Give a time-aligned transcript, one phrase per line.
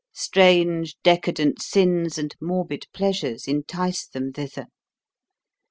[0.15, 4.65] Strange decadent sins and morbid pleasures entice them thither.